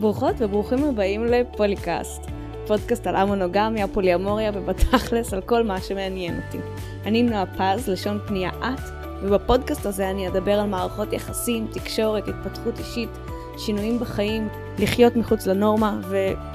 ברוכות 0.00 0.36
וברוכים 0.38 0.84
הבאים 0.84 1.24
לפוליקאסט, 1.24 2.22
פודקאסט 2.66 3.06
על 3.06 3.16
המונוגמיה, 3.16 3.88
פוליאמוריה 3.88 4.50
ובתכלס 4.54 5.34
על 5.34 5.40
כל 5.40 5.62
מה 5.62 5.80
שמעניין 5.80 6.40
אותי. 6.46 6.58
אני 7.06 7.22
נועה 7.22 7.44
פז, 7.46 7.88
לשון 7.88 8.18
פנייה 8.26 8.50
את, 8.50 8.80
ובפודקאסט 9.22 9.86
הזה 9.86 10.10
אני 10.10 10.28
אדבר 10.28 10.60
על 10.60 10.66
מערכות 10.66 11.12
יחסים, 11.12 11.66
תקשורת, 11.72 12.24
התפתחות 12.28 12.78
אישית, 12.78 13.10
שינויים 13.58 13.98
בחיים, 13.98 14.48
לחיות 14.78 15.16
מחוץ 15.16 15.46
לנורמה, 15.46 16.00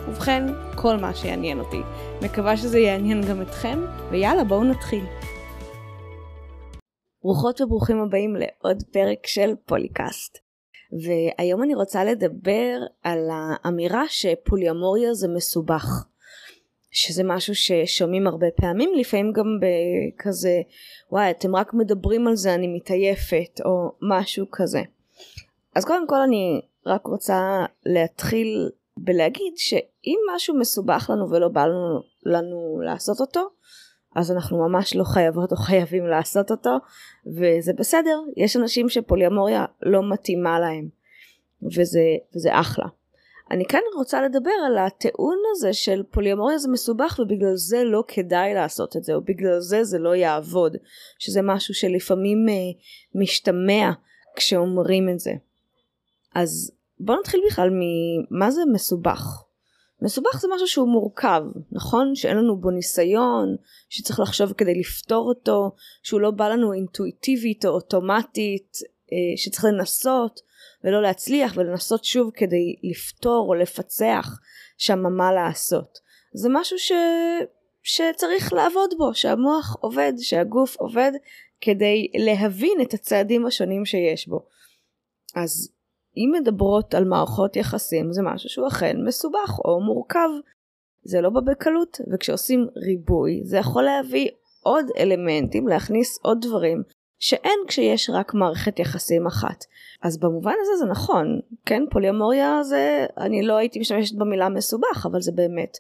ובכן, 0.07 0.43
כל 0.75 0.95
מה 0.97 1.15
שיעניין 1.15 1.59
אותי. 1.59 1.81
מקווה 2.21 2.57
שזה 2.57 2.79
יעניין 2.79 3.21
גם 3.21 3.41
אתכם, 3.41 3.79
ויאללה 4.11 4.43
בואו 4.43 4.63
נתחיל. 4.63 5.03
ברוכות 7.23 7.61
וברוכים 7.61 8.01
הבאים 8.01 8.35
לעוד 8.35 8.83
פרק 8.91 9.27
של 9.27 9.53
פוליקאסט. 9.65 10.44
והיום 11.03 11.63
אני 11.63 11.75
רוצה 11.75 12.03
לדבר 12.03 12.79
על 13.03 13.29
האמירה 13.31 14.03
שפוליאמוריה 14.07 15.13
זה 15.13 15.27
מסובך. 15.27 16.05
שזה 16.91 17.23
משהו 17.25 17.55
ששומעים 17.55 18.27
הרבה 18.27 18.47
פעמים, 18.55 18.93
לפעמים 18.95 19.31
גם 19.31 19.59
בכזה, 19.59 20.61
וואי, 21.11 21.31
אתם 21.31 21.55
רק 21.55 21.73
מדברים 21.73 22.27
על 22.27 22.35
זה, 22.35 22.53
אני 22.53 22.67
מתעייפת, 22.67 23.61
או 23.65 23.91
משהו 24.01 24.45
כזה. 24.51 24.81
אז 25.75 25.85
קודם 25.85 26.07
כל 26.07 26.15
אני 26.15 26.61
רק 26.85 27.07
רוצה 27.07 27.65
להתחיל 27.85 28.69
בלהגיד 28.97 29.53
שאם 29.55 30.17
משהו 30.35 30.55
מסובך 30.55 31.09
לנו 31.13 31.29
ולא 31.29 31.47
בא 31.47 31.65
לנו, 31.65 32.01
לנו 32.25 32.81
לעשות 32.85 33.21
אותו, 33.21 33.49
אז 34.15 34.31
אנחנו 34.31 34.57
ממש 34.69 34.95
לא 34.95 35.03
חייבות 35.03 35.51
או 35.51 35.57
חייבים 35.57 36.07
לעשות 36.07 36.51
אותו, 36.51 36.77
וזה 37.27 37.73
בסדר, 37.73 38.19
יש 38.37 38.57
אנשים 38.57 38.89
שפוליומוריה 38.89 39.65
לא 39.81 40.11
מתאימה 40.11 40.59
להם, 40.59 40.89
וזה, 41.75 42.03
וזה 42.35 42.59
אחלה. 42.59 42.85
אני 43.51 43.65
כאן 43.65 43.79
רוצה 43.95 44.21
לדבר 44.21 44.51
על 44.65 44.77
הטיעון 44.77 45.37
הזה 45.51 45.73
של 45.73 46.03
פוליומוריה 46.11 46.57
זה 46.57 46.69
מסובך 46.69 47.19
ובגלל 47.19 47.55
זה 47.55 47.83
לא 47.83 48.03
כדאי 48.07 48.53
לעשות 48.53 48.97
את 48.97 49.03
זה, 49.03 49.13
או 49.13 49.21
בגלל 49.21 49.59
זה 49.59 49.83
זה 49.83 49.99
לא 49.99 50.15
יעבוד, 50.15 50.77
שזה 51.19 51.41
משהו 51.41 51.73
שלפעמים 51.73 52.49
אה, 52.49 52.53
משתמע 53.15 53.91
כשאומרים 54.35 55.09
את 55.09 55.19
זה. 55.19 55.31
אז 56.35 56.71
בואו 56.99 57.19
נתחיל 57.19 57.41
בכלל 57.47 57.69
ממה 57.71 58.51
זה 58.51 58.61
מסובך. 58.73 59.44
מסובך 60.01 60.39
זה 60.41 60.47
משהו 60.55 60.67
שהוא 60.67 60.89
מורכב, 60.89 61.41
נכון? 61.71 62.15
שאין 62.15 62.37
לנו 62.37 62.57
בו 62.57 62.71
ניסיון, 62.71 63.55
שצריך 63.89 64.19
לחשוב 64.19 64.53
כדי 64.53 64.79
לפתור 64.79 65.27
אותו, 65.27 65.71
שהוא 66.03 66.21
לא 66.21 66.31
בא 66.31 66.47
לנו 66.47 66.73
אינטואיטיבית 66.73 67.65
או 67.65 67.69
אוטומטית, 67.69 68.77
אה, 69.13 69.37
שצריך 69.37 69.65
לנסות 69.65 70.39
ולא 70.83 71.01
להצליח 71.01 71.53
ולנסות 71.55 72.05
שוב 72.05 72.31
כדי 72.33 72.75
לפתור 72.83 73.45
או 73.49 73.53
לפצח 73.53 74.39
שם 74.77 74.99
מה 74.99 75.31
לעשות. 75.31 75.99
זה 76.33 76.49
משהו 76.51 76.79
ש... 76.79 76.91
שצריך 77.83 78.53
לעבוד 78.53 78.89
בו, 78.97 79.13
שהמוח 79.13 79.75
עובד, 79.79 80.13
שהגוף 80.19 80.75
עובד, 80.77 81.11
כדי 81.61 82.07
להבין 82.15 82.77
את 82.81 82.93
הצעדים 82.93 83.45
השונים 83.45 83.85
שיש 83.85 84.27
בו. 84.27 84.45
אז 85.35 85.74
אם 86.17 86.31
מדברות 86.39 86.93
על 86.93 87.05
מערכות 87.05 87.55
יחסים 87.55 88.13
זה 88.13 88.21
משהו 88.23 88.49
שהוא 88.49 88.67
אכן 88.67 88.97
מסובך 89.05 89.59
או 89.65 89.81
מורכב. 89.81 90.29
זה 91.03 91.21
לא 91.21 91.29
בא 91.29 91.41
בקלות 91.41 91.97
וכשעושים 92.11 92.67
ריבוי 92.75 93.41
זה 93.43 93.57
יכול 93.57 93.83
להביא 93.83 94.29
עוד 94.63 94.85
אלמנטים 94.97 95.67
להכניס 95.67 96.19
עוד 96.21 96.37
דברים 96.41 96.83
שאין 97.19 97.59
כשיש 97.67 98.09
רק 98.09 98.33
מערכת 98.33 98.79
יחסים 98.79 99.27
אחת. 99.27 99.65
אז 100.01 100.19
במובן 100.19 100.53
הזה 100.61 100.71
זה 100.79 100.85
נכון, 100.91 101.39
כן 101.65 101.83
פוליומוריה 101.91 102.63
זה, 102.63 103.05
אני 103.17 103.41
לא 103.41 103.57
הייתי 103.57 103.79
משתמשת 103.79 104.15
במילה 104.15 104.49
מסובך 104.49 105.05
אבל 105.11 105.21
זה 105.21 105.31
באמת 105.31 105.77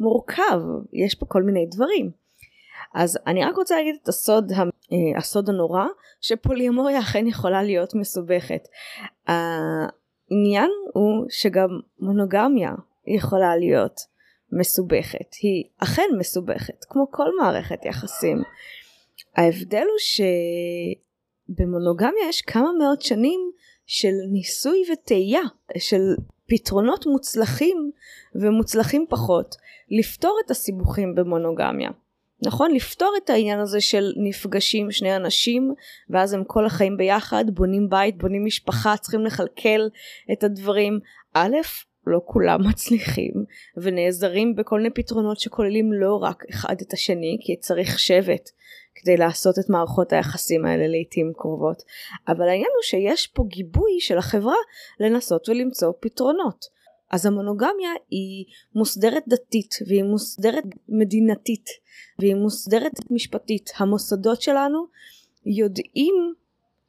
מורכב, 0.00 0.60
יש 0.92 1.14
פה 1.14 1.26
כל 1.26 1.42
מיני 1.42 1.66
דברים. 1.66 2.10
אז 2.94 3.18
אני 3.26 3.44
רק 3.44 3.56
רוצה 3.56 3.76
להגיד 3.76 3.96
את 4.02 4.08
הסוד, 4.08 4.52
אה, 4.52 5.18
הסוד 5.18 5.48
הנורא 5.48 5.86
שפוליומוריה 6.20 6.98
אכן 6.98 7.26
יכולה 7.26 7.62
להיות 7.62 7.94
מסובכת. 7.94 8.68
העניין 9.26 10.70
הוא 10.94 11.26
שגם 11.28 11.68
מונוגמיה 12.00 12.72
יכולה 13.06 13.56
להיות 13.56 14.00
מסובכת. 14.52 15.34
היא 15.42 15.64
אכן 15.78 16.08
מסובכת, 16.18 16.84
כמו 16.88 17.10
כל 17.10 17.28
מערכת 17.40 17.84
יחסים. 17.84 18.42
ההבדל 19.36 19.84
הוא 19.88 19.98
שבמונוגמיה 21.48 22.28
יש 22.28 22.42
כמה 22.42 22.68
מאות 22.78 23.02
שנים 23.02 23.50
של 23.86 24.12
ניסוי 24.32 24.82
וטעייה, 24.92 25.42
של 25.78 26.00
פתרונות 26.46 27.06
מוצלחים 27.06 27.90
ומוצלחים 28.34 29.06
פחות, 29.08 29.56
לפתור 29.90 30.38
את 30.44 30.50
הסיבוכים 30.50 31.14
במונוגמיה. 31.14 31.90
נכון? 32.46 32.74
לפתור 32.74 33.14
את 33.24 33.30
העניין 33.30 33.58
הזה 33.58 33.80
של 33.80 34.12
נפגשים 34.16 34.90
שני 34.90 35.16
אנשים 35.16 35.74
ואז 36.10 36.32
הם 36.32 36.44
כל 36.44 36.66
החיים 36.66 36.96
ביחד, 36.96 37.44
בונים 37.48 37.88
בית, 37.88 38.18
בונים 38.18 38.44
משפחה, 38.44 38.96
צריכים 38.96 39.24
לכלכל 39.24 39.80
את 40.32 40.44
הדברים. 40.44 41.00
א', 41.34 41.56
לא 42.06 42.20
כולם 42.24 42.68
מצליחים 42.68 43.32
ונעזרים 43.76 44.54
בכל 44.56 44.76
מיני 44.76 44.90
פתרונות 44.90 45.40
שכוללים 45.40 45.92
לא 45.92 46.14
רק 46.22 46.44
אחד 46.50 46.76
את 46.82 46.92
השני 46.92 47.38
כי 47.40 47.56
צריך 47.56 47.98
שבט 47.98 48.50
כדי 48.94 49.16
לעשות 49.16 49.58
את 49.58 49.70
מערכות 49.70 50.12
היחסים 50.12 50.66
האלה 50.66 50.88
לעיתים 50.88 51.32
קרובות 51.36 51.82
אבל 52.28 52.48
העניין 52.48 52.70
הוא 52.76 52.82
שיש 52.82 53.26
פה 53.26 53.44
גיבוי 53.48 54.00
של 54.00 54.18
החברה 54.18 54.56
לנסות 55.00 55.48
ולמצוא 55.48 55.92
פתרונות 56.00 56.77
אז 57.10 57.26
המונוגמיה 57.26 57.90
היא 58.10 58.44
מוסדרת 58.74 59.22
דתית 59.28 59.74
והיא 59.86 60.04
מוסדרת 60.04 60.64
מדינתית 60.88 61.66
והיא 62.18 62.34
מוסדרת 62.34 62.92
משפטית. 63.10 63.70
המוסדות 63.78 64.42
שלנו 64.42 64.86
יודעים 65.46 66.34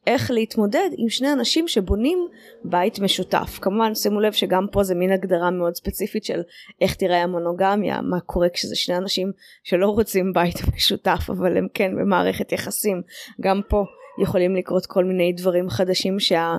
איך 0.08 0.32
להתמודד 0.32 0.90
עם 0.98 1.10
שני 1.10 1.34
אנשים 1.34 1.68
שבונים 1.68 2.28
בית 2.64 3.00
משותף. 3.00 3.60
כמובן 3.62 3.96
שימו 3.96 4.20
לב 4.20 4.34
שגם 4.34 4.68
פה 4.72 4.84
זה 4.84 4.96
מין 4.96 5.12
הגדרה 5.12 5.52
מאוד 5.52 5.76
ספציפית 5.76 6.24
של 6.24 6.42
איך 6.82 6.96
תראה 6.96 7.24
המונוגמיה, 7.24 8.02
מה 8.02 8.20
קורה 8.20 8.50
כשזה 8.50 8.76
שני 8.76 8.98
אנשים 8.98 9.32
שלא 9.64 9.88
רוצים 9.88 10.34
בית 10.34 10.56
משותף 10.76 11.30
אבל 11.30 11.58
הם 11.58 11.68
כן 11.74 11.96
במערכת 11.96 12.52
יחסים. 12.52 13.02
גם 13.42 13.62
פה 13.70 13.84
יכולים 14.22 14.56
לקרות 14.56 14.86
כל 14.86 15.06
מיני 15.06 15.34
דברים 15.34 15.70
חדשים 15.70 16.20
שה, 16.20 16.58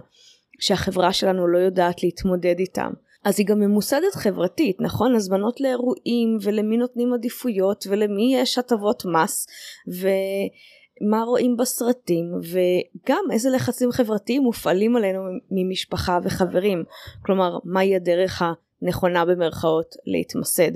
שהחברה 0.60 1.12
שלנו 1.12 1.46
לא 1.46 1.58
יודעת 1.58 2.02
להתמודד 2.02 2.58
איתם. 2.58 2.90
אז 3.24 3.38
היא 3.38 3.46
גם 3.46 3.60
ממוסדת 3.60 4.14
חברתית, 4.14 4.80
נכון? 4.80 5.14
הזמנות 5.14 5.60
לאירועים 5.60 6.38
ולמי 6.42 6.76
נותנים 6.76 7.12
עדיפויות 7.12 7.86
ולמי 7.90 8.36
יש 8.36 8.58
הטבות 8.58 9.02
מס 9.04 9.46
ומה 9.88 11.22
רואים 11.22 11.56
בסרטים 11.56 12.24
וגם 12.42 13.24
איזה 13.32 13.50
לחצים 13.50 13.92
חברתיים 13.92 14.42
מופעלים 14.42 14.96
עלינו 14.96 15.20
ממשפחה 15.50 16.18
וחברים. 16.24 16.84
כלומר, 17.22 17.58
מהי 17.64 17.96
הדרך 17.96 18.42
הנכונה 18.82 19.24
במרכאות 19.24 19.94
להתמסד. 20.06 20.72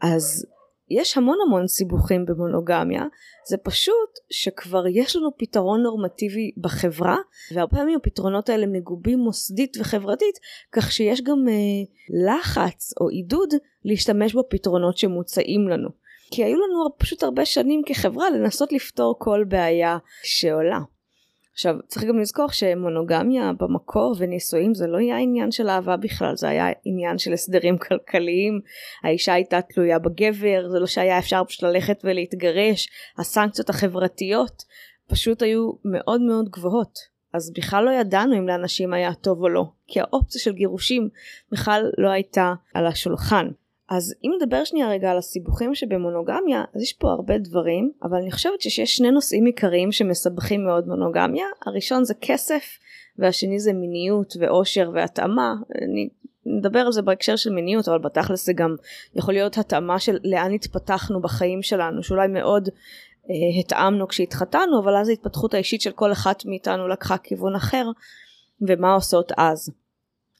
אז 0.00 0.46
יש 0.90 1.16
המון 1.16 1.38
המון 1.46 1.66
סיבוכים 1.66 2.26
במונוגמיה, 2.26 3.04
זה 3.48 3.56
פשוט 3.56 4.10
שכבר 4.30 4.86
יש 4.86 5.16
לנו 5.16 5.30
פתרון 5.38 5.82
נורמטיבי 5.82 6.50
בחברה, 6.56 7.16
והרבה 7.54 7.76
פעמים 7.76 7.96
הפתרונות 7.96 8.48
האלה 8.48 8.66
מגובים 8.66 9.18
מוסדית 9.18 9.76
וחברתית, 9.80 10.38
כך 10.72 10.92
שיש 10.92 11.22
גם 11.22 11.48
אה, 11.48 11.54
לחץ 12.26 12.92
או 13.00 13.08
עידוד 13.08 13.54
להשתמש 13.84 14.34
בפתרונות 14.34 14.98
שמוצעים 14.98 15.68
לנו. 15.68 15.88
כי 16.30 16.44
היו 16.44 16.56
לנו 16.56 16.98
פשוט 16.98 17.22
הרבה 17.22 17.44
שנים 17.44 17.82
כחברה 17.86 18.30
לנסות 18.30 18.72
לפתור 18.72 19.16
כל 19.18 19.44
בעיה 19.48 19.98
שעולה. 20.22 20.78
עכשיו 21.54 21.74
צריך 21.86 22.04
גם 22.04 22.18
לזכור 22.18 22.48
שמונוגמיה 22.48 23.52
במקור 23.60 24.14
ונישואים 24.18 24.74
זה 24.74 24.86
לא 24.86 24.98
היה 24.98 25.18
עניין 25.18 25.50
של 25.50 25.68
אהבה 25.68 25.96
בכלל 25.96 26.36
זה 26.36 26.48
היה 26.48 26.66
עניין 26.84 27.18
של 27.18 27.32
הסדרים 27.32 27.78
כלכליים 27.78 28.60
האישה 29.02 29.32
הייתה 29.32 29.60
תלויה 29.62 29.98
בגבר 29.98 30.68
זה 30.68 30.78
לא 30.78 30.86
שהיה 30.86 31.18
אפשר 31.18 31.44
פשוט 31.44 31.62
ללכת 31.62 32.00
ולהתגרש 32.04 32.88
הסנקציות 33.18 33.70
החברתיות 33.70 34.62
פשוט 35.08 35.42
היו 35.42 35.72
מאוד 35.84 36.20
מאוד 36.20 36.48
גבוהות. 36.48 36.98
אז 37.32 37.52
בכלל 37.56 37.84
לא 37.84 37.90
ידענו 37.90 38.38
אם 38.38 38.48
לאנשים 38.48 38.92
היה 38.92 39.14
טוב 39.14 39.42
או 39.42 39.48
לא 39.48 39.64
כי 39.86 40.00
האופציה 40.00 40.40
של 40.40 40.52
גירושים 40.52 41.08
בכלל 41.52 41.90
לא 41.98 42.08
הייתה 42.08 42.54
על 42.74 42.86
השולחן 42.86 43.48
אז 43.88 44.14
אם 44.24 44.30
נדבר 44.36 44.64
שנייה 44.64 44.88
רגע 44.88 45.10
על 45.10 45.18
הסיבוכים 45.18 45.74
שבמונוגמיה 45.74 46.64
אז 46.74 46.82
יש 46.82 46.92
פה 46.92 47.10
הרבה 47.10 47.38
דברים 47.38 47.92
אבל 48.02 48.18
אני 48.18 48.32
חושבת 48.32 48.60
שיש 48.60 48.96
שני 48.96 49.10
נושאים 49.10 49.44
עיקריים 49.44 49.92
שמסבכים 49.92 50.64
מאוד 50.64 50.86
מונוגמיה 50.86 51.46
הראשון 51.66 52.04
זה 52.04 52.14
כסף 52.20 52.78
והשני 53.18 53.58
זה 53.58 53.72
מיניות 53.72 54.34
ואושר 54.40 54.90
והתאמה. 54.94 55.54
אני 55.82 56.08
נדבר 56.46 56.78
על 56.78 56.92
זה 56.92 57.02
בהקשר 57.02 57.36
של 57.36 57.52
מיניות 57.52 57.88
אבל 57.88 57.98
בתכלס 57.98 58.46
זה 58.46 58.52
גם 58.52 58.76
יכול 59.14 59.34
להיות 59.34 59.58
התאמה 59.58 59.98
של 59.98 60.18
לאן 60.24 60.52
התפתחנו 60.52 61.20
בחיים 61.20 61.62
שלנו 61.62 62.02
שאולי 62.02 62.28
מאוד 62.28 62.68
אה, 63.30 63.60
התאמנו 63.60 64.08
כשהתחתנו 64.08 64.80
אבל 64.82 64.96
אז 64.96 65.08
ההתפתחות 65.08 65.54
האישית 65.54 65.80
של 65.80 65.92
כל 65.92 66.12
אחת 66.12 66.44
מאיתנו 66.44 66.88
לקחה 66.88 67.18
כיוון 67.18 67.54
אחר 67.54 67.86
ומה 68.60 68.94
עושות 68.94 69.32
אז 69.36 69.70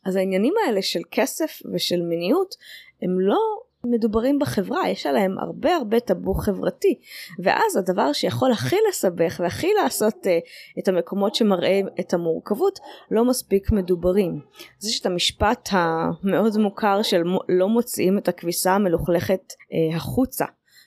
אז 0.05 0.17
העניינים 0.17 0.55
האלה 0.67 0.83
של 0.83 1.01
כסף 1.11 1.63
ושל 1.75 2.03
מיניות 2.03 2.55
הם 3.03 3.21
לא 3.21 3.39
מדוברים 3.87 4.39
בחברה, 4.39 4.89
יש 4.89 5.07
עליהם 5.07 5.39
הרבה 5.39 5.77
הרבה 5.77 6.01
טאבו 6.01 6.35
חברתי, 6.35 6.99
ואז 7.39 7.77
הדבר 7.77 8.13
שיכול 8.13 8.53
הכי 8.53 8.77
לסבך 8.89 9.41
והכי 9.43 9.73
לעשות 9.83 10.15
uh, 10.15 10.79
את 10.79 10.89
המקומות 10.89 11.35
שמראה 11.35 11.81
את 12.01 12.15
המורכבות 12.15 12.79
לא 13.11 13.25
מספיק 13.25 13.73
מדוברים. 13.73 14.41
אז 14.83 14.89
יש 14.89 15.01
את 15.01 15.07
המשפט 15.07 15.69
המאוד 15.73 16.59
מוכר 16.59 17.03
של 17.03 17.23
לא 17.49 17.69
מוציאים 17.69 18.19
את 18.19 18.29
הכביסה 18.29 18.73
המלוכלכת 18.73 19.53
uh, 19.53 19.97
החוצה. 19.97 20.45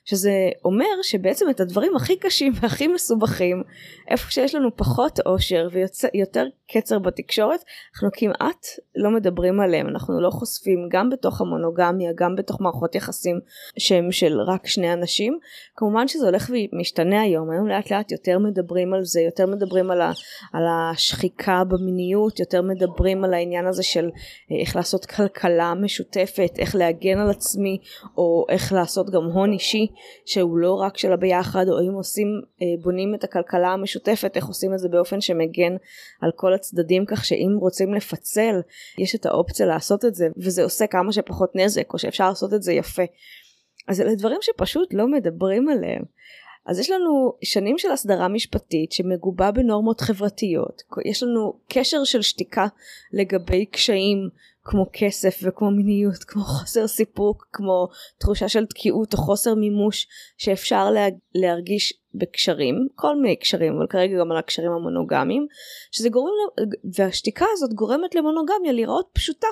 שזה 0.09 0.31
אומר 0.65 0.85
שבעצם 1.03 1.49
את 1.49 1.59
הדברים 1.59 1.95
הכי 1.95 2.15
קשים 2.15 2.53
והכי 2.61 2.87
מסובכים, 2.87 3.63
איפה 4.07 4.31
שיש 4.31 4.55
לנו 4.55 4.75
פחות 4.75 5.19
עושר 5.19 5.67
ויותר 6.13 6.45
קצר 6.71 6.99
בתקשורת, 6.99 7.59
אנחנו 7.93 8.09
כמעט 8.13 8.65
לא 8.95 9.11
מדברים 9.11 9.59
עליהם, 9.59 9.87
אנחנו 9.87 10.21
לא 10.21 10.29
חושפים 10.29 10.89
גם 10.91 11.09
בתוך 11.09 11.41
המונוגמיה, 11.41 12.11
גם 12.15 12.35
בתוך 12.35 12.61
מערכות 12.61 12.95
יחסים 12.95 13.39
שהם 13.79 14.11
של 14.11 14.41
רק 14.41 14.67
שני 14.67 14.93
אנשים. 14.93 15.39
כמובן 15.75 16.07
שזה 16.07 16.25
הולך 16.25 16.51
ומשתנה 16.73 17.21
היום, 17.21 17.51
היום 17.51 17.67
לאט 17.67 17.91
לאט 17.91 18.11
יותר 18.11 18.39
מדברים 18.39 18.93
על 18.93 19.03
זה, 19.03 19.21
יותר 19.21 19.45
מדברים 19.45 19.91
על, 19.91 20.01
ה, 20.01 20.11
על 20.53 20.63
השחיקה 20.67 21.63
במיניות, 21.67 22.39
יותר 22.39 22.61
מדברים 22.61 23.23
על 23.23 23.33
העניין 23.33 23.67
הזה 23.67 23.83
של 23.83 24.09
אה, 24.51 24.59
איך 24.61 24.75
לעשות 24.75 25.05
כלכלה 25.05 25.73
משותפת, 25.73 26.51
איך 26.59 26.75
להגן 26.75 27.17
על 27.17 27.29
עצמי, 27.29 27.77
או 28.17 28.45
איך 28.49 28.73
לעשות 28.73 29.09
גם 29.09 29.23
הון 29.23 29.53
אישי. 29.53 29.87
שהוא 30.25 30.57
לא 30.57 30.73
רק 30.73 30.97
של 30.97 31.13
הביחד 31.13 31.65
או 31.69 31.79
אם 31.79 31.93
עושים 31.93 32.27
אה, 32.61 32.67
בונים 32.83 33.15
את 33.15 33.23
הכלכלה 33.23 33.67
המשותפת 33.73 34.31
איך 34.35 34.45
עושים 34.45 34.73
את 34.73 34.79
זה 34.79 34.89
באופן 34.89 35.21
שמגן 35.21 35.75
על 36.21 36.31
כל 36.35 36.53
הצדדים 36.53 37.05
כך 37.07 37.25
שאם 37.25 37.57
רוצים 37.59 37.93
לפצל 37.93 38.61
יש 38.97 39.15
את 39.15 39.25
האופציה 39.25 39.65
לעשות 39.65 40.05
את 40.05 40.15
זה 40.15 40.27
וזה 40.37 40.63
עושה 40.63 40.87
כמה 40.87 41.11
שפחות 41.11 41.51
נזק 41.55 41.93
או 41.93 41.99
שאפשר 41.99 42.29
לעשות 42.29 42.53
את 42.53 42.63
זה 42.63 42.73
יפה. 42.73 43.03
אז 43.87 44.01
אלה 44.01 44.15
דברים 44.15 44.39
שפשוט 44.41 44.93
לא 44.93 45.07
מדברים 45.07 45.69
עליהם. 45.69 46.03
אז 46.67 46.79
יש 46.79 46.91
לנו 46.91 47.33
שנים 47.43 47.77
של 47.77 47.91
הסדרה 47.91 48.27
משפטית 48.27 48.91
שמגובה 48.91 49.51
בנורמות 49.51 50.01
חברתיות, 50.01 50.81
יש 51.05 51.23
לנו 51.23 51.59
קשר 51.69 52.03
של 52.03 52.21
שתיקה 52.21 52.67
לגבי 53.13 53.65
קשיים 53.65 54.29
כמו 54.69 54.85
כסף 54.93 55.39
וכמו 55.43 55.71
מיניות, 55.71 56.23
כמו 56.23 56.43
חוסר 56.43 56.87
סיפוק, 56.87 57.47
כמו 57.53 57.87
תחושה 58.17 58.49
של 58.49 58.65
תקיעות 58.65 59.13
או 59.13 59.17
חוסר 59.17 59.55
מימוש 59.55 60.07
שאפשר 60.37 60.91
לה, 60.91 61.07
להרגיש 61.35 61.93
בקשרים, 62.15 62.75
כל 62.95 63.15
מיני 63.15 63.35
קשרים, 63.35 63.77
אבל 63.77 63.87
כרגע 63.89 64.19
גם 64.19 64.31
על 64.31 64.37
הקשרים 64.37 64.71
המונוגמיים, 64.71 65.47
שזה 65.91 66.09
גורם, 66.09 66.31
והשתיקה 66.97 67.45
הזאת 67.51 67.73
גורמת 67.73 68.15
למונוגמיה 68.15 68.71
להיראות 68.71 69.09
פשוטה. 69.13 69.47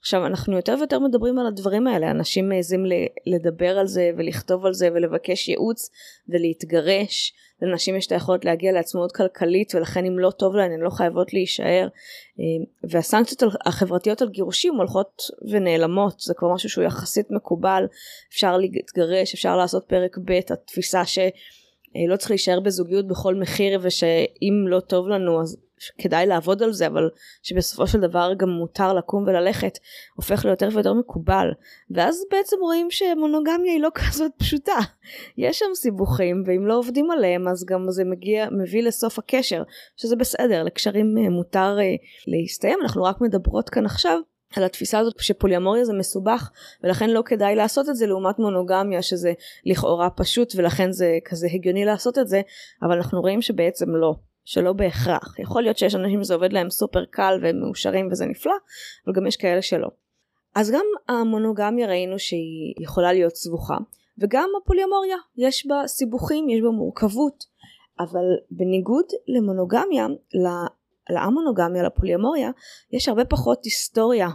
עכשיו 0.00 0.26
אנחנו 0.26 0.56
יותר 0.56 0.74
ויותר 0.78 0.98
מדברים 0.98 1.38
על 1.38 1.46
הדברים 1.46 1.86
האלה, 1.86 2.10
אנשים 2.10 2.48
מעזים 2.48 2.84
לדבר 3.26 3.78
על 3.78 3.86
זה 3.86 4.10
ולכתוב 4.18 4.66
על 4.66 4.74
זה 4.74 4.88
ולבקש 4.94 5.48
ייעוץ 5.48 5.90
ולהתגרש, 6.28 7.32
לנשים 7.62 7.96
יש 7.96 8.06
את 8.06 8.12
היכולת 8.12 8.44
להגיע 8.44 8.72
לעצמאות 8.72 9.12
כלכלית 9.12 9.74
ולכן 9.74 10.04
אם 10.04 10.18
לא 10.18 10.30
טוב 10.30 10.56
להן 10.56 10.72
הן 10.72 10.80
לא 10.80 10.90
חייבות 10.90 11.32
להישאר. 11.32 11.88
אה, 12.40 12.88
והסנקציות 12.90 13.42
החברתיות 13.66 14.22
על 14.22 14.28
גירושים 14.28 14.74
הולכות 14.74 15.22
ונעלמות, 15.50 16.20
זה 16.20 16.34
כבר 16.36 16.54
משהו 16.54 16.68
שהוא 16.68 16.84
יחסית 16.84 17.30
מקובל, 17.30 17.86
אפשר 18.32 18.56
להתגרש, 18.56 19.34
אפשר 19.34 19.56
לעשות 19.56 19.84
פרק 19.88 20.18
ב', 20.18 20.32
התפיסה 20.50 21.04
שלא 21.06 22.16
צריך 22.18 22.30
להישאר 22.30 22.60
בזוגיות 22.60 23.08
בכל 23.08 23.34
מחיר 23.34 23.80
ושאם 23.82 24.68
לא 24.68 24.80
טוב 24.80 25.08
לנו 25.08 25.40
אז 25.42 25.56
כדאי 25.98 26.26
לעבוד 26.26 26.62
על 26.62 26.72
זה 26.72 26.86
אבל 26.86 27.10
שבסופו 27.42 27.86
של 27.86 28.00
דבר 28.00 28.32
גם 28.36 28.48
מותר 28.48 28.92
לקום 28.92 29.22
וללכת 29.22 29.78
הופך 30.14 30.44
ליותר 30.44 30.68
ויותר 30.72 30.94
מקובל. 30.94 31.48
ואז 31.90 32.24
בעצם 32.30 32.56
רואים 32.60 32.86
שמונוגמיה 32.90 33.72
היא 33.72 33.80
לא 33.80 33.88
כזאת 34.00 34.32
פשוטה. 34.36 34.78
יש 35.36 35.58
שם 35.58 35.74
סיבוכים 35.74 36.42
ואם 36.46 36.66
לא 36.66 36.78
עובדים 36.78 37.10
עליהם 37.10 37.48
אז 37.48 37.64
גם 37.64 37.90
זה 37.90 38.04
מגיע 38.04 38.48
מביא 38.50 38.82
לסוף 38.82 39.18
הקשר 39.18 39.62
שזה 39.96 40.16
בסדר 40.16 40.62
לקשרים 40.62 41.18
אה, 41.18 41.30
מותר 41.30 41.76
אה, 41.80 41.94
להסתיים. 42.26 42.78
אנחנו 42.82 43.02
רק 43.02 43.20
מדברות 43.20 43.70
כאן 43.70 43.86
עכשיו 43.86 44.20
על 44.56 44.64
התפיסה 44.64 44.98
הזאת 44.98 45.14
שפוליאמוריה 45.18 45.84
זה 45.84 45.92
מסובך 45.92 46.50
ולכן 46.84 47.10
לא 47.10 47.22
כדאי 47.26 47.54
לעשות 47.54 47.88
את 47.88 47.96
זה 47.96 48.06
לעומת 48.06 48.38
מונוגמיה 48.38 49.02
שזה 49.02 49.32
לכאורה 49.66 50.10
פשוט 50.10 50.52
ולכן 50.56 50.92
זה 50.92 51.18
כזה 51.24 51.48
הגיוני 51.54 51.84
לעשות 51.84 52.18
את 52.18 52.28
זה 52.28 52.40
אבל 52.82 52.96
אנחנו 52.96 53.20
רואים 53.20 53.42
שבעצם 53.42 53.90
לא 53.90 54.14
שלא 54.44 54.72
בהכרח. 54.72 55.38
יכול 55.38 55.62
להיות 55.62 55.78
שיש 55.78 55.94
אנשים 55.94 56.24
שזה 56.24 56.34
עובד 56.34 56.52
להם 56.52 56.70
סופר 56.70 57.04
קל 57.04 57.38
והם 57.42 57.60
מאושרים 57.60 58.08
וזה 58.10 58.26
נפלא, 58.26 58.54
אבל 59.06 59.14
גם 59.14 59.26
יש 59.26 59.36
כאלה 59.36 59.62
שלא. 59.62 59.88
אז 60.54 60.70
גם 60.70 60.84
המונוגמיה 61.08 61.86
ראינו 61.88 62.18
שהיא 62.18 62.74
יכולה 62.80 63.12
להיות 63.12 63.36
סבוכה, 63.36 63.76
וגם 64.18 64.48
הפוליומוריה, 64.62 65.16
יש 65.36 65.66
בה 65.66 65.82
סיבוכים, 65.86 66.48
יש 66.48 66.60
בה 66.60 66.70
מורכבות, 66.70 67.44
אבל 68.00 68.24
בניגוד 68.50 69.04
למונוגמיה, 69.28 70.06
לאמונוגמיה, 71.10 71.82
לפוליומוריה, 71.82 72.50
יש 72.92 73.08
הרבה 73.08 73.24
פחות 73.24 73.64
היסטוריה 73.64 74.28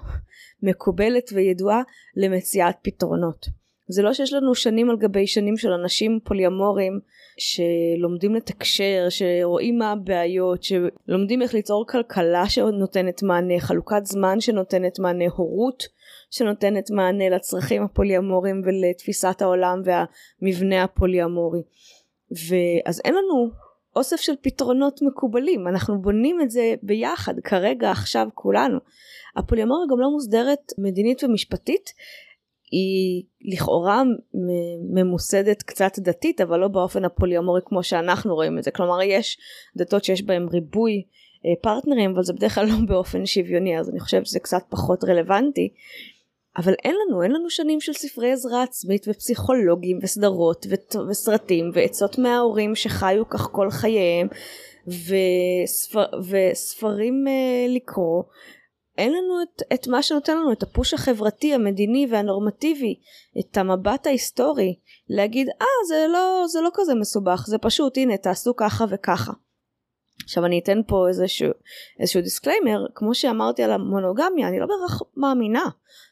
מקובלת 0.63 1.29
וידועה 1.33 1.81
למציאת 2.15 2.75
פתרונות. 2.83 3.45
זה 3.87 4.01
לא 4.01 4.13
שיש 4.13 4.33
לנו 4.33 4.55
שנים 4.55 4.89
על 4.89 4.97
גבי 4.97 5.27
שנים 5.27 5.57
של 5.57 5.71
אנשים 5.71 6.19
פוליומורים 6.23 6.99
שלומדים 7.37 8.35
לתקשר, 8.35 9.07
שרואים 9.09 9.77
מה 9.77 9.91
הבעיות, 9.91 10.63
שלומדים 10.63 11.41
איך 11.41 11.53
ליצור 11.53 11.85
כלכלה 11.87 12.49
שנותנת 12.49 13.23
מענה, 13.23 13.59
חלוקת 13.59 14.05
זמן 14.05 14.39
שנותנת 14.39 14.99
מענה, 14.99 15.25
הורות 15.35 15.83
שנותנת 16.31 16.91
מענה 16.91 17.29
לצרכים 17.29 17.83
הפוליומוריים 17.83 18.61
ולתפיסת 18.65 19.41
העולם 19.41 19.81
והמבנה 19.85 20.83
הפוליומורי. 20.83 21.61
ואז 22.31 23.01
אין 23.05 23.13
לנו 23.13 23.49
אוסף 23.95 24.21
של 24.21 24.33
פתרונות 24.41 24.99
מקובלים, 25.01 25.67
אנחנו 25.67 26.01
בונים 26.01 26.41
את 26.41 26.49
זה 26.49 26.73
ביחד, 26.83 27.33
כרגע, 27.43 27.91
עכשיו, 27.91 28.27
כולנו. 28.33 28.79
הפוליומוריה 29.35 29.85
גם 29.91 29.99
לא 29.99 30.09
מוסדרת 30.11 30.71
מדינית 30.77 31.23
ומשפטית, 31.23 31.89
היא 32.71 33.23
לכאורה 33.41 34.03
ממוסדת 34.93 35.63
קצת 35.63 35.99
דתית 35.99 36.41
אבל 36.41 36.59
לא 36.59 36.67
באופן 36.67 37.05
הפוליומורי 37.05 37.61
כמו 37.65 37.83
שאנחנו 37.83 38.35
רואים 38.35 38.57
את 38.57 38.63
זה. 38.63 38.71
כלומר 38.71 39.01
יש 39.01 39.37
דתות 39.77 40.03
שיש 40.03 40.23
בהם 40.23 40.49
ריבוי 40.49 41.03
אה, 41.45 41.61
פרטנרים 41.61 42.11
אבל 42.11 42.23
זה 42.23 42.33
בדרך 42.33 42.55
כלל 42.55 42.65
לא 42.65 42.75
באופן 42.87 43.25
שוויוני 43.25 43.79
אז 43.79 43.89
אני 43.89 43.99
חושבת 43.99 44.25
שזה 44.25 44.39
קצת 44.39 44.63
פחות 44.69 45.03
רלוונטי. 45.03 45.69
אבל 46.57 46.73
אין 46.83 46.95
לנו 46.95 47.23
אין 47.23 47.31
לנו 47.31 47.49
שנים 47.49 47.81
של 47.81 47.93
ספרי 47.93 48.31
עזרה 48.31 48.63
עצמית 48.63 49.05
ופסיכולוגים 49.07 49.99
וסדרות 50.03 50.65
וסרטים 51.09 51.71
ועצות 51.73 52.17
מההורים 52.17 52.75
שחיו 52.75 53.29
כך 53.29 53.49
כל 53.51 53.69
חייהם 53.69 54.27
וספר, 54.87 56.05
וספרים 56.29 57.25
אה, 57.27 57.75
לקרוא 57.75 58.23
אין 58.97 59.11
לנו 59.11 59.41
את, 59.43 59.61
את 59.73 59.87
מה 59.87 60.03
שנותן 60.03 60.37
לנו 60.37 60.51
את 60.51 60.63
ה 60.63 60.69
push 60.69 60.93
החברתי 60.93 61.53
המדיני 61.53 62.07
והנורמטיבי 62.11 62.99
את 63.39 63.57
המבט 63.57 64.07
ההיסטורי 64.07 64.75
להגיד 65.09 65.47
אה 65.49 65.87
זה 65.87 66.05
לא 66.09 66.43
זה 66.47 66.61
לא 66.61 66.69
כזה 66.73 66.95
מסובך 66.95 67.45
זה 67.47 67.57
פשוט 67.57 67.97
הנה 67.97 68.17
תעשו 68.17 68.55
ככה 68.55 68.85
וככה. 68.89 69.31
עכשיו 70.23 70.45
אני 70.45 70.59
אתן 70.63 70.81
פה 70.87 71.07
איזשהו, 71.07 71.51
איזשהו 71.99 72.21
disclaimer 72.21 72.85
כמו 72.95 73.15
שאמרתי 73.15 73.63
על 73.63 73.71
המונוגמיה 73.71 74.47
אני 74.47 74.59
לא 74.59 74.65
בהכרח 74.65 75.01
מאמינה 75.17 75.65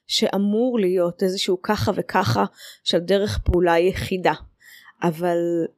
שאמור 0.07 0.79
להיות 0.79 1.23
איזשהו 1.23 1.61
ככה 1.61 1.91
וככה 1.95 2.45
של 2.83 2.99
דרך 2.99 3.39
פעולה 3.45 3.79
יחידה 3.79 4.33
אבל 5.03 5.37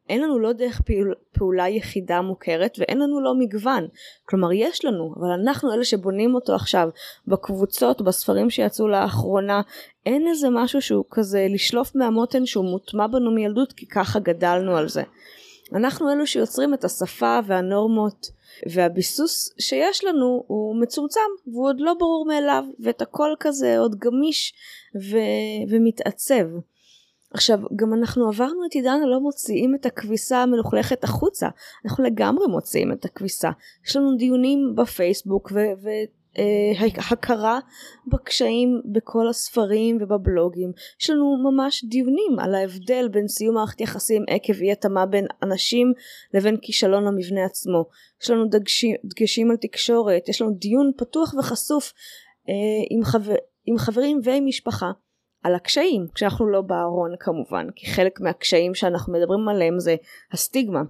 אין 0.10 0.22
לנו 0.22 0.40
לא 0.40 0.54
דרך 0.54 0.82
פעול, 0.82 1.14
פעולה 1.32 1.70
יחידה 1.70 2.22
מוכרת 2.22 2.78
ואין 2.80 2.98
לנו 2.98 3.22
לא 3.22 3.34
מגוון. 3.40 3.88
כלומר 4.26 4.52
יש 4.52 4.86
לנו, 4.86 5.14
אבל 5.20 5.30
אנחנו 5.30 5.74
אלה 5.74 5.84
שבונים 5.84 6.36
אותו 6.36 6.56
עכשיו 6.56 6.90
בקבוצות, 7.28 8.02
בספרים 8.02 8.50
שיצאו 8.50 8.88
לאחרונה, 8.88 9.62
אין 10.06 10.28
איזה 10.28 10.48
משהו 10.52 10.82
שהוא 10.82 11.06
כזה 11.12 11.48
לשלוף 11.50 11.96
מהמותן 11.96 12.46
שהוא 12.46 12.66
מוטמע 12.66 13.08
בנו 13.08 13.32
מילדות 13.32 13.74
כי 13.74 13.88
ככה 13.88 14.20
גדלנו 14.20 14.78
על 14.78 14.90
זה. 14.90 15.04
אנחנו 15.74 16.12
אלו 16.12 16.28
שיוצרים 16.28 16.74
את 16.74 16.84
השפה 16.84 17.40
והנורמות 17.46 18.28
והביסוס 18.70 19.54
שיש 19.60 20.04
לנו 20.04 20.44
הוא 20.48 20.82
מצומצם 20.82 21.20
והוא 21.48 21.68
עוד 21.68 21.76
לא 21.80 21.94
ברור 21.94 22.26
מאליו 22.28 22.64
ואת 22.80 23.02
הכל 23.02 23.30
כזה 23.40 23.80
עוד 23.80 23.96
גמיש 24.00 24.54
ו- 25.12 25.72
ומתעצב. 25.72 26.46
עכשיו 27.36 27.60
גם 27.76 27.94
אנחנו 27.94 28.28
עברנו 28.28 28.66
את 28.66 28.74
עידן 28.74 29.00
הלא 29.04 29.20
מוציאים 29.20 29.76
את 29.76 29.86
הכביסה 29.86 30.38
המלוכלכת 30.44 31.04
החוצה. 31.04 31.50
אנחנו 31.86 32.04
לגמרי 32.04 32.48
מוציאים 32.48 32.92
את 32.92 33.06
הכביסה. 33.06 33.50
יש 33.86 33.96
לנו 33.96 34.18
דיונים 34.18 34.76
בפייסבוק 34.76 35.52
והכרה 37.12 37.54
אה, 37.54 37.60
בקשיים 38.12 38.82
בכל 38.86 39.30
הספרים 39.30 39.98
ובבלוגים. 40.02 40.72
יש 41.02 41.10
לנו 41.10 41.52
ממש 41.52 41.86
דיונים 41.86 42.40
על 42.40 42.56
ההבדל 42.56 43.08
בין 43.12 43.28
סיום 43.28 43.56
מערכת 43.56 43.82
יחסים 43.82 44.24
עקב 44.28 44.54
אי 44.62 44.72
התאמה 44.72 45.06
בין 45.06 45.26
אנשים 45.44 45.94
לבין 46.34 46.58
כישלון 46.62 47.08
המבנה 47.08 47.46
עצמו. 47.46 47.86
יש 48.22 48.30
לנו 48.30 48.46
דגשים, 48.50 48.96
דגשים 49.06 49.52
על 49.52 49.58
תקשורת. 49.58 50.30
יש 50.30 50.42
לנו 50.42 50.52
דיון 50.52 50.92
פתוח 50.98 51.34
וחשוף 51.34 51.94
עם, 52.90 53.04
חבר, 53.04 53.36
עם 53.66 53.78
חברים 53.78 54.20
ועם 54.24 54.46
משפחה 54.46 54.92
על 55.46 55.56
הקשיים, 55.56 56.08
כשאנחנו 56.16 56.50
לא 56.50 56.62
בארון 56.62 57.12
כמובן, 57.20 57.68
כי 57.76 57.88
חלק 57.88 58.22
מהקשיים 58.22 58.76
שאנחנו 58.76 59.14
מדברים 59.14 59.48
עליהם 59.48 59.80
זה 59.80 59.96
הסטיגמה, 60.32 60.82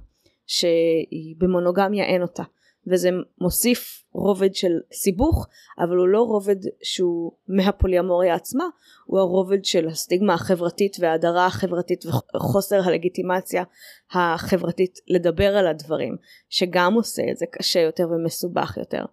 שבמונוגמיה 0.48 2.06
אין 2.06 2.22
אותה. 2.22 2.44
וזה 2.88 3.10
מוסיף 3.42 4.04
רובד 4.12 4.56
של 4.56 4.72
סיבוך 4.94 5.48
אבל 5.80 5.96
הוא 5.98 6.08
לא 6.08 6.22
רובד 6.22 6.56
שהוא 6.84 7.32
מהפוליומוריה 7.48 8.36
עצמה 8.36 8.64
הוא 9.06 9.20
הרובד 9.20 9.66
של 9.66 9.88
הסטיגמה 9.88 10.34
החברתית 10.34 10.98
וההדרה 11.00 11.46
החברתית 11.46 12.04
וחוסר 12.36 12.82
הלגיטימציה 12.84 13.64
החברתית 14.12 15.00
לדבר 15.08 15.58
על 15.58 15.68
הדברים 15.68 16.16
שגם 16.50 16.94
עושה 16.94 17.24
את 17.32 17.38
זה 17.38 17.46
קשה 17.52 17.80
יותר 17.80 18.08
ומסובך 18.10 18.78
יותר 18.78 19.06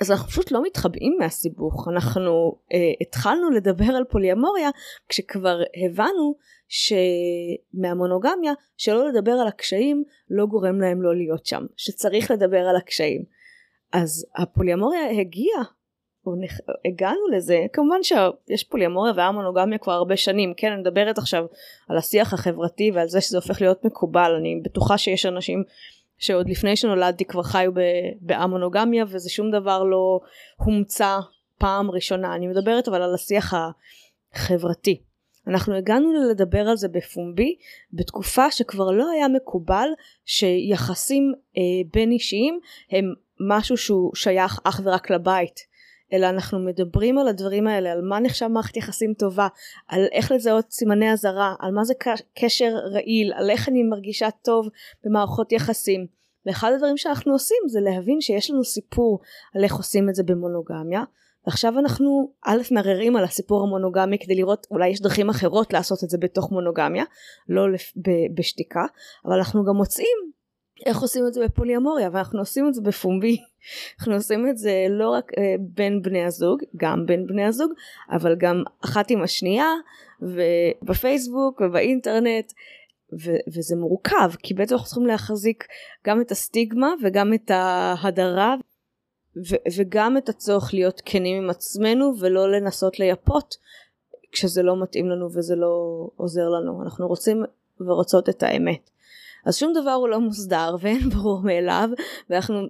אז 0.00 0.10
אנחנו 0.10 0.28
פשוט 0.28 0.50
לא 0.52 0.62
מתחבאים 0.62 1.16
מהסיבוך. 1.18 1.88
אנחנו 1.88 2.58
אה, 2.72 2.92
התחלנו 3.00 3.50
לדבר 3.50 3.96
על 3.96 4.04
פוליומוריה 4.04 4.70
כשכבר 5.08 5.60
הבנו 5.84 6.34
שמהמונוגמיה 6.68 8.52
שלא 8.76 9.08
לדבר 9.08 9.32
על 9.32 9.48
הקשיים 9.48 10.04
לא 10.30 10.46
גורם 10.46 10.80
להם 10.80 11.02
לא 11.02 11.16
להיות 11.16 11.46
שם 11.46 11.66
שצריך 11.76 12.30
לדבר 12.30 12.60
על 12.60 12.76
הקשיים. 12.76 13.24
אז 13.92 14.26
הפוליומוריה 14.36 15.20
הגיעה 15.20 15.64
נח... 16.36 16.58
הגענו 16.84 17.28
לזה. 17.36 17.66
כמובן 17.72 18.02
שיש 18.02 18.64
פוליומוריה 18.64 19.12
והמונוגמיה 19.16 19.78
כבר 19.78 19.92
הרבה 19.92 20.16
שנים. 20.16 20.54
כן 20.56 20.72
אני 20.72 20.80
מדברת 20.80 21.18
עכשיו 21.18 21.44
על 21.88 21.98
השיח 21.98 22.34
החברתי 22.34 22.90
ועל 22.94 23.08
זה 23.08 23.20
שזה 23.20 23.38
הופך 23.38 23.60
להיות 23.60 23.84
מקובל. 23.84 24.34
אני 24.38 24.60
בטוחה 24.64 24.98
שיש 24.98 25.26
אנשים 25.26 25.64
שעוד 26.18 26.48
לפני 26.48 26.76
שנולדתי 26.76 27.24
כבר 27.24 27.42
חיו 27.42 27.72
באמונוגמיה 28.20 29.04
וזה 29.08 29.30
שום 29.30 29.50
דבר 29.50 29.82
לא 29.82 30.20
הומצא 30.56 31.18
פעם 31.58 31.90
ראשונה. 31.90 32.34
אני 32.34 32.46
מדברת 32.46 32.88
אבל 32.88 33.02
על 33.02 33.14
השיח 33.14 33.54
החברתי. 34.34 35.02
אנחנו 35.46 35.74
הגענו 35.74 36.12
לדבר 36.30 36.68
על 36.68 36.76
זה 36.76 36.88
בפומבי 36.88 37.56
בתקופה 37.92 38.50
שכבר 38.50 38.90
לא 38.90 39.10
היה 39.10 39.28
מקובל 39.28 39.88
שיחסים 40.24 41.32
אה, 41.56 41.62
בין 41.92 42.10
אישיים 42.10 42.60
הם 42.90 43.04
משהו 43.48 43.76
שהוא 43.76 44.10
שייך 44.14 44.60
אך 44.64 44.80
ורק 44.84 45.10
לבית 45.10 45.67
אלא 46.12 46.26
אנחנו 46.26 46.58
מדברים 46.58 47.18
על 47.18 47.28
הדברים 47.28 47.66
האלה 47.66 47.92
על 47.92 48.00
מה 48.02 48.20
נחשב 48.20 48.46
מערכת 48.46 48.76
יחסים 48.76 49.14
טובה 49.14 49.48
על 49.88 50.06
איך 50.12 50.32
לזהות 50.32 50.70
סימני 50.70 51.12
אזהרה 51.12 51.54
על 51.60 51.72
מה 51.72 51.84
זה 51.84 51.94
קשר 52.38 52.74
רעיל 52.92 53.32
על 53.36 53.50
איך 53.50 53.68
אני 53.68 53.82
מרגישה 53.82 54.28
טוב 54.30 54.68
במערכות 55.04 55.52
יחסים. 55.52 56.06
ואחד 56.46 56.72
הדברים 56.72 56.96
שאנחנו 56.96 57.32
עושים 57.32 57.56
זה 57.66 57.80
להבין 57.80 58.20
שיש 58.20 58.50
לנו 58.50 58.64
סיפור 58.64 59.20
על 59.54 59.64
איך 59.64 59.74
עושים 59.74 60.08
את 60.08 60.14
זה 60.14 60.22
במונוגמיה 60.22 61.02
ועכשיו 61.46 61.78
אנחנו 61.78 62.32
א' 62.46 62.62
מערערים 62.70 63.16
על 63.16 63.24
הסיפור 63.24 63.62
המונוגמי 63.62 64.18
כדי 64.18 64.34
לראות 64.34 64.66
אולי 64.70 64.88
יש 64.88 65.00
דרכים 65.00 65.30
אחרות 65.30 65.72
לעשות 65.72 66.04
את 66.04 66.10
זה 66.10 66.18
בתוך 66.18 66.52
מונוגמיה 66.52 67.04
לא 67.48 67.62
בשתיקה 68.34 68.86
אבל 69.24 69.36
אנחנו 69.36 69.64
גם 69.64 69.76
מוצאים 69.76 70.18
איך 70.86 71.00
עושים 71.00 71.26
את 71.26 71.34
זה 71.34 71.44
בפוליומוריה 71.44 72.10
ואנחנו 72.12 72.38
עושים 72.38 72.68
את 72.68 72.74
זה 72.74 72.80
בפומבי. 72.80 73.36
אנחנו 73.98 74.14
עושים 74.14 74.48
את 74.48 74.58
זה 74.58 74.86
לא 74.90 75.10
רק 75.10 75.32
uh, 75.32 75.36
בין 75.60 76.02
בני 76.02 76.24
הזוג 76.24 76.60
גם 76.76 77.06
בין 77.06 77.26
בני 77.26 77.44
הזוג 77.44 77.72
אבל 78.10 78.36
גם 78.38 78.62
אחת 78.84 79.10
עם 79.10 79.22
השנייה 79.22 79.66
ובפייסבוק 80.22 81.60
ובאינטרנט 81.60 82.52
ו- 83.24 83.56
וזה 83.56 83.76
מורכב 83.76 84.30
כי 84.42 84.54
בעצם 84.54 84.74
אנחנו 84.74 84.86
צריכים 84.86 85.06
להחזיק 85.06 85.66
גם 86.06 86.20
את 86.20 86.30
הסטיגמה 86.30 86.94
וגם 87.02 87.34
את 87.34 87.50
ההדרה 87.50 88.54
ו- 89.50 89.62
וגם 89.76 90.16
את 90.16 90.28
הצורך 90.28 90.74
להיות 90.74 91.02
כנים 91.04 91.42
עם 91.42 91.50
עצמנו 91.50 92.12
ולא 92.20 92.52
לנסות 92.52 92.98
לייפות 92.98 93.54
כשזה 94.32 94.62
לא 94.62 94.82
מתאים 94.82 95.08
לנו 95.08 95.28
וזה 95.32 95.56
לא 95.56 96.08
עוזר 96.16 96.48
לנו. 96.48 96.82
אנחנו 96.82 97.08
רוצים 97.08 97.44
ורוצות 97.80 98.28
את 98.28 98.42
האמת 98.42 98.90
אז 99.46 99.56
שום 99.56 99.72
דבר 99.72 99.92
הוא 99.92 100.08
לא 100.08 100.20
מוסדר 100.20 100.76
ואין 100.80 101.08
ברור 101.14 101.42
מאליו 101.44 101.88
ואנחנו 102.30 102.66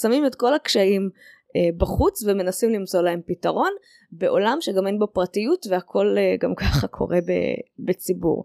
שמים 0.00 0.26
את 0.26 0.34
כל 0.34 0.54
הקשיים 0.54 1.10
אה, 1.56 1.70
בחוץ 1.76 2.22
ומנסים 2.22 2.70
למצוא 2.70 3.02
להם 3.02 3.20
פתרון 3.26 3.70
בעולם 4.12 4.58
שגם 4.60 4.86
אין 4.86 4.98
בו 4.98 5.06
פרטיות 5.12 5.66
והכל 5.70 6.14
אה, 6.18 6.34
גם 6.40 6.54
ככה 6.54 6.86
קורה 6.98 7.18
בציבור. 7.78 8.44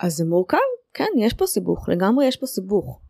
אז 0.00 0.16
זה 0.16 0.24
מורכב, 0.24 0.58
כן 0.94 1.08
יש 1.18 1.34
פה 1.34 1.46
סיבוך, 1.46 1.88
לגמרי 1.88 2.26
יש 2.26 2.36
פה 2.36 2.46
סיבוך. 2.46 3.00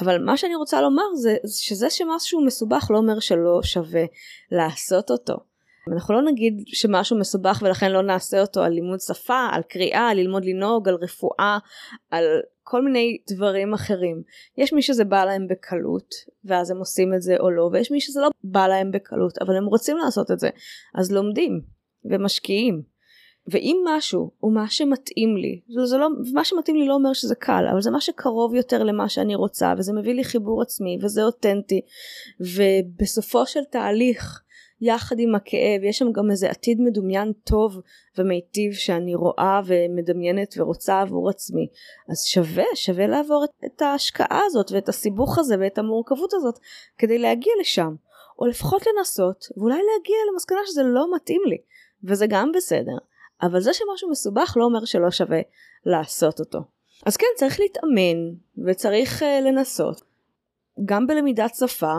אבל 0.00 0.24
מה 0.24 0.36
שאני 0.36 0.54
רוצה 0.54 0.80
לומר 0.80 1.14
זה 1.14 1.36
שזה 1.46 1.90
שמשהו 1.90 2.44
מסובך 2.44 2.90
לא 2.90 2.98
אומר 2.98 3.20
שלא 3.20 3.60
שווה 3.62 4.04
לעשות 4.52 5.10
אותו. 5.10 5.34
אנחנו 5.92 6.14
לא 6.14 6.22
נגיד 6.22 6.62
שמשהו 6.66 7.18
מסובך 7.18 7.62
ולכן 7.62 7.92
לא 7.92 8.02
נעשה 8.02 8.40
אותו 8.40 8.62
על 8.62 8.72
לימוד 8.72 9.00
שפה, 9.00 9.46
על 9.52 9.62
קריאה, 9.62 10.08
על 10.08 10.16
ללמוד 10.16 10.44
לנהוג, 10.44 10.88
על 10.88 10.94
רפואה, 10.94 11.58
על 12.10 12.24
כל 12.64 12.82
מיני 12.84 13.18
דברים 13.30 13.74
אחרים. 13.74 14.22
יש 14.58 14.72
מי 14.72 14.82
שזה 14.82 15.04
בא 15.04 15.24
להם 15.24 15.48
בקלות 15.48 16.14
ואז 16.44 16.70
הם 16.70 16.76
עושים 16.76 17.14
את 17.14 17.22
זה 17.22 17.36
או 17.40 17.50
לא 17.50 17.70
ויש 17.72 17.90
מי 17.90 18.00
שזה 18.00 18.20
לא 18.20 18.30
בא 18.44 18.66
להם 18.66 18.90
בקלות 18.90 19.38
אבל 19.38 19.56
הם 19.56 19.64
רוצים 19.64 19.96
לעשות 19.96 20.30
את 20.30 20.38
זה 20.38 20.50
אז 20.94 21.12
לומדים 21.12 21.60
ומשקיעים. 22.04 22.94
ואם 23.46 23.76
משהו 23.86 24.30
הוא 24.38 24.54
מה 24.54 24.70
שמתאים 24.70 25.36
לי, 25.36 25.60
זה 25.84 25.98
לא, 25.98 26.08
מה 26.32 26.44
שמתאים 26.44 26.76
לי 26.76 26.86
לא 26.86 26.94
אומר 26.94 27.12
שזה 27.12 27.34
קל, 27.34 27.64
אבל 27.72 27.80
זה 27.80 27.90
מה 27.90 28.00
שקרוב 28.00 28.54
יותר 28.54 28.82
למה 28.82 29.08
שאני 29.08 29.34
רוצה, 29.34 29.74
וזה 29.78 29.92
מביא 29.92 30.14
לי 30.14 30.24
חיבור 30.24 30.62
עצמי, 30.62 30.98
וזה 31.02 31.22
אותנטי, 31.22 31.80
ובסופו 32.40 33.46
של 33.46 33.60
תהליך 33.70 34.43
יחד 34.84 35.16
עם 35.18 35.34
הכאב 35.34 35.84
יש 35.84 35.98
שם 35.98 36.12
גם 36.12 36.30
איזה 36.30 36.50
עתיד 36.50 36.80
מדומיין 36.80 37.32
טוב 37.44 37.80
ומיטיב 38.18 38.72
שאני 38.72 39.14
רואה 39.14 39.60
ומדמיינת 39.66 40.54
ורוצה 40.58 41.00
עבור 41.00 41.30
עצמי. 41.30 41.68
אז 42.08 42.24
שווה 42.24 42.64
שווה 42.74 43.06
לעבור 43.06 43.44
את, 43.44 43.50
את 43.64 43.82
ההשקעה 43.82 44.40
הזאת 44.46 44.72
ואת 44.72 44.88
הסיבוך 44.88 45.38
הזה 45.38 45.56
ואת 45.60 45.78
המורכבות 45.78 46.34
הזאת 46.34 46.58
כדי 46.98 47.18
להגיע 47.18 47.52
לשם. 47.60 47.94
או 48.38 48.46
לפחות 48.46 48.82
לנסות 48.86 49.44
ואולי 49.56 49.74
להגיע 49.74 50.16
למסקנה 50.32 50.58
שזה 50.66 50.82
לא 50.82 51.14
מתאים 51.16 51.42
לי 51.46 51.58
וזה 52.04 52.26
גם 52.28 52.52
בסדר. 52.52 52.96
אבל 53.42 53.60
זה 53.60 53.72
שמשהו 53.72 54.10
מסובך 54.10 54.54
לא 54.56 54.64
אומר 54.64 54.84
שלא 54.84 55.10
שווה 55.10 55.40
לעשות 55.86 56.40
אותו. 56.40 56.58
אז 57.06 57.16
כן 57.16 57.26
צריך 57.36 57.60
להתאמן 57.60 58.34
וצריך 58.66 59.22
uh, 59.22 59.24
לנסות. 59.44 60.00
גם 60.84 61.06
בלמידת 61.06 61.54
שפה 61.54 61.94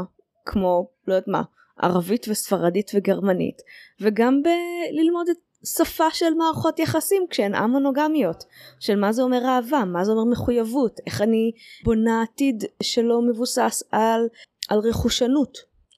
כמו 0.46 0.88
לא 1.08 1.14
יודעת 1.14 1.28
מה 1.28 1.42
ערבית 1.82 2.26
וספרדית 2.30 2.92
וגרמנית 2.96 3.62
וגם 4.02 4.42
בללמוד 4.44 5.30
את 5.30 5.38
שפה 5.66 6.12
של 6.12 6.34
מערכות 6.34 6.80
יחסים 6.80 7.26
כשהן 7.30 7.56
א-מונוגמיות 7.56 8.44
של 8.80 8.96
מה 8.96 9.12
זה 9.12 9.22
אומר 9.22 9.46
אהבה, 9.46 9.86
מה 9.86 10.06
זה 10.06 10.12
אומר 10.12 10.24
מחויבות, 10.32 11.00
איך 11.06 11.22
אני 11.22 11.52
בונה 11.84 12.22
עתיד 12.22 12.64
שלא 12.84 13.22
מבוסס 13.22 13.84
על, 13.92 14.28
על 14.70 14.80
רכושנות 14.80 15.58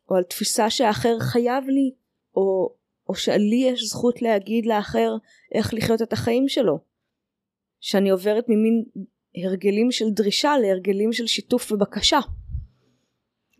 או 0.10 0.15
על 0.15 0.24
תפיסה 0.24 0.69
שהאחר 0.69 1.19
חייב 1.19 1.63
לי 1.67 1.91
או, 2.36 2.74
או 3.10 3.15
שלי 3.15 3.55
יש 3.55 3.84
זכות 3.84 4.22
להגיד 4.22 4.65
לאחר 4.65 5.15
איך 5.55 5.74
לחיות 5.74 6.01
את 6.01 6.13
החיים 6.13 6.48
שלו. 6.48 6.79
שאני 7.79 8.10
עוברת 8.10 8.46
ממין 8.48 8.84
הרגלים 9.46 9.91
של 9.91 10.10
דרישה 10.10 10.57
להרגלים 10.57 11.13
של 11.13 11.27
שיתוף 11.27 11.72
ובקשה 11.72 12.19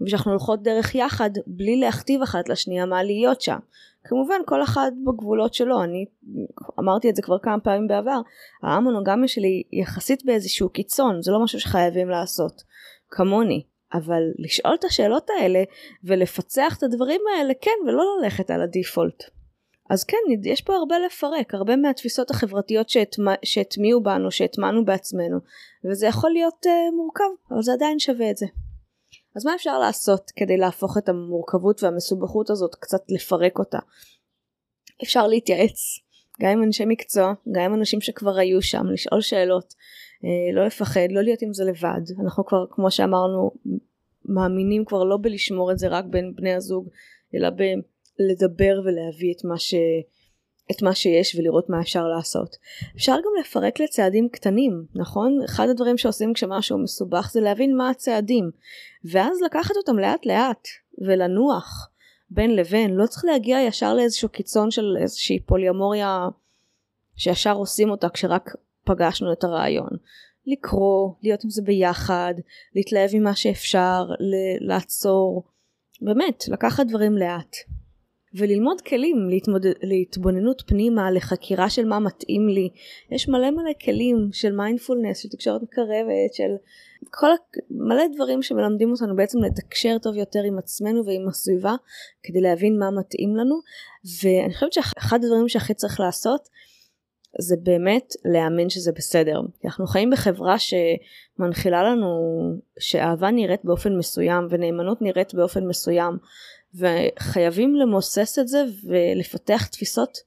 ושאנחנו 0.02 0.32
הולכות 0.32 0.64
דרך 0.64 0.96
יחד 0.96 1.30
בלי 1.48 1.76
להכתיב 1.80 2.22
אחת 2.22 2.50
לשנייה 2.50 2.86
מה 2.86 3.04
להיות 3.04 3.42
שם. 3.42 3.58
כמובן 4.04 4.42
כל 4.46 4.64
אחד 4.64 4.92
בגבולות 5.06 5.54
שלו, 5.54 5.84
אני 5.84 6.06
אמרתי 6.80 7.10
את 7.10 7.16
זה 7.16 7.22
כבר 7.22 7.40
כמה 7.40 7.60
פעמים 7.60 7.88
בעבר, 7.88 8.20
המונוגמיה 8.64 9.28
שלי 9.28 9.64
יחסית 9.74 10.26
באיזשהו 10.26 10.70
קיצון, 10.70 11.22
זה 11.22 11.32
לא 11.32 11.44
משהו 11.44 11.60
שחייבים 11.60 12.10
לעשות, 12.10 12.64
כמוני. 13.10 13.64
אבל 13.94 14.22
לשאול 14.40 14.74
את 14.80 14.84
השאלות 14.84 15.30
האלה 15.30 15.64
ולפצח 16.04 16.78
את 16.78 16.84
הדברים 16.84 17.22
האלה 17.36 17.54
כן 17.62 17.72
ולא 17.88 18.04
ללכת 18.22 18.52
על 18.52 18.62
הדיפולט. 18.62 19.24
אז 19.90 20.04
כן 20.04 20.18
יש 20.44 20.62
פה 20.62 20.76
הרבה 20.76 20.96
לפרק 21.06 21.54
הרבה 21.54 21.76
מהתפיסות 21.76 22.32
החברתיות 22.32 22.90
שהטמיעו 23.44 24.04
בנו 24.04 24.32
שהטמענו 24.32 24.86
בעצמנו 24.86 25.38
וזה 25.86 26.08
יכול 26.08 26.32
להיות 26.32 26.66
uh, 26.66 26.96
מורכב 26.96 27.24
אבל 27.52 27.62
זה 27.62 27.74
עדיין 27.74 28.00
שווה 28.00 28.32
את 28.32 28.38
זה. 28.38 28.46
אז 29.38 29.46
מה 29.46 29.56
אפשר 29.56 29.80
לעשות 29.80 30.32
כדי 30.36 30.58
להפוך 30.58 30.98
את 30.98 31.10
המורכבות 31.10 31.84
והמסובכות 31.84 32.50
הזאת 32.50 32.76
קצת 32.76 33.02
לפרק 33.10 33.60
אותה? 33.60 33.80
אפשר 35.04 35.28
להתייעץ 35.28 36.00
גם 36.42 36.52
עם 36.52 36.64
אנשי 36.64 36.86
מקצוע, 36.86 37.34
גם 37.52 37.62
עם 37.62 37.74
אנשים 37.74 38.02
שכבר 38.02 38.38
היו 38.38 38.62
שם, 38.62 38.86
לשאול 38.86 39.22
שאלות, 39.22 39.74
אה, 40.26 40.56
לא 40.56 40.66
לפחד, 40.66 41.08
לא 41.10 41.22
להיות 41.22 41.42
עם 41.42 41.54
זה 41.54 41.64
לבד. 41.64 42.02
אנחנו 42.24 42.46
כבר, 42.46 42.66
כמו 42.70 42.92
שאמרנו, 42.92 43.52
מאמינים 44.26 44.86
כבר 44.86 45.04
לא 45.04 45.18
בלשמור 45.22 45.72
את 45.72 45.80
זה 45.80 45.88
רק 45.88 46.06
בין 46.06 46.34
בני 46.36 46.54
הזוג, 46.54 46.90
אלא 47.36 47.50
בלדבר 47.50 48.82
ולהביא 48.86 49.34
את 49.38 49.46
מה 49.46 49.58
ש... 49.58 49.76
את 50.72 50.82
מה 50.82 50.96
שיש 50.96 51.36
ולראות 51.36 51.70
מה 51.70 51.82
אפשר 51.82 52.08
לעשות. 52.08 52.56
אפשר 52.96 53.16
גם 53.16 53.32
לפרק 53.42 53.80
לצעדים 53.80 54.30
קטנים, 54.30 54.86
נכון? 54.96 55.40
אחד 55.46 55.70
הדברים 55.70 55.98
שעושים 55.98 56.34
כשמשהו 56.34 56.78
מסובך 56.78 57.30
זה 57.32 57.42
להבין 57.42 57.78
מה 57.78 57.90
הצעדים, 57.90 58.52
ואז 59.12 59.42
לקחת 59.42 59.76
אותם 59.78 60.00
לאט 60.00 60.26
לאט 60.26 60.68
ולנוח 61.06 61.90
בין 62.30 62.56
לבין, 62.56 62.96
לא 62.96 63.08
צריך 63.08 63.26
להגיע 63.26 63.58
ישר 63.62 63.94
לאיזשהו 63.94 64.30
קיצון 64.30 64.72
של 64.72 64.98
איזושהי 65.02 65.40
פוליומוריה 65.40 66.28
שישר 67.16 67.54
עושים 67.54 67.90
אותה 67.90 68.10
כשרק 68.10 68.56
פגשנו 68.86 69.34
את 69.34 69.44
הרעיון. 69.44 69.90
לקרוא, 70.46 71.14
להיות 71.24 71.44
עם 71.44 71.50
זה 71.50 71.62
ביחד, 71.62 72.34
להתלהב 72.76 73.10
ממה 73.14 73.36
שאפשר, 73.36 74.06
לעצור, 74.60 75.44
באמת, 76.02 76.44
לקחת 76.48 76.86
דברים 76.86 77.18
לאט. 77.18 77.56
וללמוד 78.38 78.82
כלים 78.82 79.30
להתמוד... 79.30 79.66
להתבוננות 79.84 80.64
פנימה, 80.68 81.12
לחקירה 81.12 81.70
של 81.70 81.86
מה 81.86 82.00
מתאים 82.00 82.50
לי. 82.50 82.70
יש 83.12 83.30
מלא 83.30 83.52
מלא 83.52 83.72
כלים 83.86 84.30
של 84.32 84.56
מיינדפולנס, 84.56 85.20
של 85.20 85.30
תקשורת 85.30 85.62
מקרבת, 85.64 86.34
של 86.34 86.56
כל 87.12 87.32
ה... 87.32 87.36
מלא 87.72 88.04
דברים 88.16 88.42
שמלמדים 88.42 88.92
אותנו 88.92 89.16
בעצם 89.16 89.40
לתקשר 89.44 89.98
טוב 90.02 90.16
יותר 90.16 90.44
עם 90.44 90.58
עצמנו 90.58 91.06
ועם 91.06 91.28
הסביבה, 91.28 91.76
כדי 92.24 92.42
להבין 92.42 92.80
מה 92.80 92.92
מתאים 92.92 93.36
לנו. 93.36 93.56
ואני 94.24 94.54
חושבת 94.54 94.74
שאחד 94.74 95.24
הדברים 95.24 95.50
שהכי 95.50 95.74
צריך 95.74 96.00
לעשות, 96.00 96.50
זה 97.40 97.56
באמת 97.64 98.14
להאמין 98.26 98.70
שזה 98.70 98.92
בסדר. 98.92 99.42
אנחנו 99.66 99.88
חיים 99.88 100.10
בחברה 100.10 100.56
שמנחילה 100.60 101.84
לנו 101.84 102.08
שאהבה 102.80 103.32
נראית 103.32 103.66
באופן 103.66 103.98
מסוים 103.98 104.48
ונאמנות 104.50 105.02
נראית 105.02 105.34
באופן 105.34 105.68
מסוים 105.68 106.18
וחייבים 106.76 107.76
למוסס 107.76 108.40
את 108.40 108.48
זה 108.48 108.64
ולפתח 108.88 109.68
תפיסות 109.68 110.18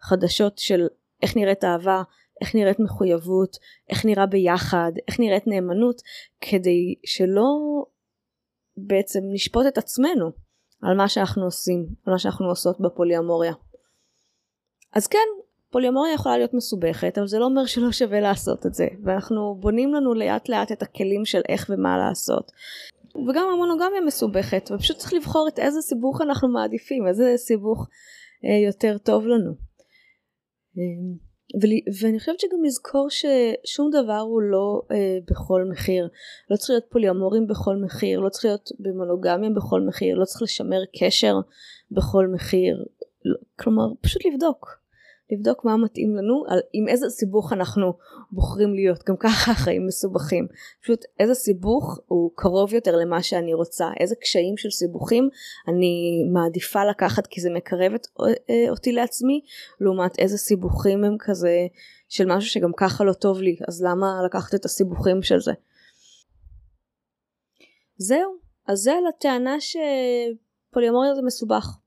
חדשות 0.00 0.58
של 0.58 0.86
איך 1.22 1.36
נראית 1.36 1.64
אהבה, 1.64 2.02
איך 2.40 2.54
נראית 2.54 2.80
מחויבות, 2.80 3.56
איך 3.90 4.04
נראה 4.04 4.26
ביחד, 4.26 4.92
איך 5.08 5.20
נראית 5.20 5.46
נאמנות, 5.46 6.02
כדי 6.40 6.94
שלא 7.06 7.84
בעצם 8.76 9.20
נשפוט 9.32 9.66
את 9.66 9.78
עצמנו 9.78 10.30
על 10.82 10.96
מה 10.96 11.08
שאנחנו 11.08 11.44
עושים, 11.44 11.86
על 12.06 12.12
מה 12.12 12.18
שאנחנו 12.18 12.48
עושות 12.48 12.80
בפוליומוריה. 12.80 13.52
אז 14.92 15.06
כן, 15.06 15.28
פוליומוריה 15.70 16.14
יכולה 16.14 16.36
להיות 16.36 16.54
מסובכת, 16.54 17.18
אבל 17.18 17.26
זה 17.26 17.38
לא 17.38 17.44
אומר 17.44 17.66
שלא 17.66 17.92
שווה 17.92 18.20
לעשות 18.20 18.66
את 18.66 18.74
זה, 18.74 18.86
ואנחנו 19.04 19.56
בונים 19.60 19.94
לנו 19.94 20.14
לאט 20.14 20.48
לאט 20.48 20.72
את 20.72 20.82
הכלים 20.82 21.24
של 21.24 21.40
איך 21.48 21.70
ומה 21.70 21.98
לעשות. 21.98 22.52
וגם 23.28 23.48
המונוגמיה 23.52 24.00
מסובכת, 24.06 24.70
ופשוט 24.74 24.96
צריך 24.96 25.14
לבחור 25.14 25.48
את 25.48 25.58
איזה 25.58 25.80
סיבוך 25.80 26.20
אנחנו 26.20 26.48
מעדיפים, 26.48 27.06
איזה 27.06 27.32
סיבוך 27.36 27.86
אה, 28.44 28.66
יותר 28.66 28.98
טוב 28.98 29.26
לנו. 29.26 29.50
אה, 30.78 31.28
ואני 32.00 32.18
חושבת 32.18 32.40
שגם 32.40 32.64
לזכור 32.64 33.08
ששום 33.10 33.90
דבר 33.90 34.18
הוא 34.18 34.42
לא 34.42 34.82
אה, 34.90 35.18
בכל 35.30 35.64
מחיר. 35.70 36.08
לא 36.50 36.56
צריך 36.56 36.70
להיות 36.70 36.84
פוליומורים 36.90 37.46
בכל 37.46 37.76
מחיר, 37.76 38.20
לא 38.20 38.28
צריך 38.28 38.44
להיות 38.44 38.68
במונוגמיה 38.78 39.50
בכל 39.50 39.80
מחיר, 39.80 40.16
לא 40.16 40.24
צריך 40.24 40.42
לשמר 40.42 40.80
קשר 41.00 41.34
בכל 41.90 42.26
מחיר. 42.34 42.84
לא, 43.24 43.36
כלומר, 43.58 43.86
פשוט 44.00 44.24
לבדוק. 44.24 44.78
לבדוק 45.30 45.64
מה 45.64 45.76
מתאים 45.76 46.16
לנו, 46.16 46.44
על, 46.48 46.60
עם 46.72 46.88
איזה 46.88 47.10
סיבוך 47.10 47.52
אנחנו 47.52 47.92
בוחרים 48.32 48.74
להיות, 48.74 49.04
גם 49.08 49.16
ככה 49.16 49.52
החיים 49.52 49.86
מסובכים. 49.86 50.46
פשוט 50.82 51.04
איזה 51.18 51.34
סיבוך 51.34 51.98
הוא 52.06 52.30
קרוב 52.34 52.74
יותר 52.74 52.96
למה 52.96 53.22
שאני 53.22 53.54
רוצה, 53.54 53.90
איזה 54.00 54.14
קשיים 54.16 54.56
של 54.56 54.70
סיבוכים 54.70 55.28
אני 55.68 56.24
מעדיפה 56.32 56.84
לקחת 56.84 57.26
כי 57.26 57.40
זה 57.40 57.50
מקרב 57.50 57.92
את, 57.94 58.06
אה, 58.50 58.70
אותי 58.70 58.92
לעצמי, 58.92 59.40
לעומת 59.80 60.18
איזה 60.18 60.38
סיבוכים 60.38 61.04
הם 61.04 61.16
כזה 61.18 61.66
של 62.08 62.26
משהו 62.26 62.50
שגם 62.50 62.72
ככה 62.76 63.04
לא 63.04 63.12
טוב 63.12 63.40
לי, 63.40 63.56
אז 63.68 63.82
למה 63.82 64.20
לקחת 64.26 64.54
את 64.54 64.64
הסיבוכים 64.64 65.22
של 65.22 65.40
זה? 65.40 65.52
זהו, 67.96 68.32
אז 68.66 68.78
זה 68.78 68.92
על 68.92 69.06
הטענה 69.06 69.56
שפוליומוריה 69.60 71.14
זה 71.14 71.22
מסובך. 71.22 71.78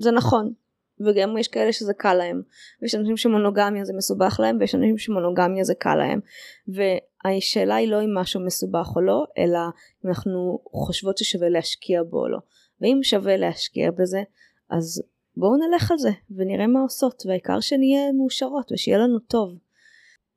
זה 0.00 0.10
נכון, 0.10 0.52
וגם 1.00 1.38
יש 1.38 1.48
כאלה 1.48 1.72
שזה 1.72 1.94
קל 1.94 2.14
להם. 2.14 2.42
ויש 2.82 2.94
אנשים 2.94 3.16
שמונוגמיה 3.16 3.84
זה 3.84 3.92
מסובך 3.96 4.40
להם 4.40 4.56
ויש 4.60 4.74
אנשים 4.74 4.98
שמונוגמיה 4.98 5.64
זה 5.64 5.74
קל 5.74 5.94
להם. 5.94 6.20
והשאלה 6.68 7.74
היא 7.74 7.88
לא 7.88 8.02
אם 8.04 8.14
משהו 8.14 8.40
מסובך 8.46 8.96
או 8.96 9.00
לא 9.00 9.24
אלא 9.38 9.58
אם 10.04 10.08
אנחנו 10.08 10.58
חושבות 10.72 11.18
ששווה 11.18 11.48
להשקיע 11.48 12.02
בו 12.02 12.18
או 12.18 12.28
לא. 12.28 12.38
ואם 12.80 12.98
שווה 13.02 13.36
להשקיע 13.36 13.90
בזה 13.90 14.22
אז 14.70 15.02
בואו 15.36 15.56
נלך 15.56 15.90
על 15.90 15.98
זה 15.98 16.10
ונראה 16.36 16.66
מה 16.66 16.80
עושות. 16.80 17.22
והעיקר 17.26 17.60
שנהיה 17.60 18.12
מאושרות 18.12 18.72
ושיהיה 18.72 18.98
לנו 18.98 19.18
טוב. 19.18 19.58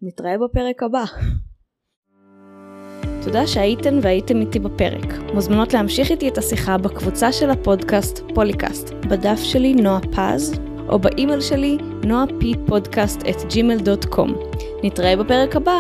נתראה 0.01 0.37
בפרק 0.37 0.83
הבא 0.83 1.03
תודה 3.27 3.47
שהייתן 3.47 3.99
והייתם 4.01 4.41
איתי 4.41 4.59
בפרק. 4.59 5.13
מוזמנות 5.33 5.73
להמשיך 5.73 6.11
איתי 6.11 6.27
את 6.27 6.37
השיחה 6.37 6.77
בקבוצה 6.77 7.31
של 7.31 7.49
הפודקאסט 7.49 8.23
פוליקאסט, 8.33 8.93
בדף 8.93 9.39
שלי 9.43 9.73
נועה 9.73 9.99
פז, 9.99 10.59
או 10.89 10.99
באימייל 10.99 11.41
שלי 11.41 11.77
נועה 12.03 12.23
פי 12.39 12.53
פודקאסט 12.67 13.21
את 13.29 13.35
gmail.com. 13.35 14.29
נתראה 14.83 15.15
בפרק 15.15 15.55
הבא. 15.55 15.77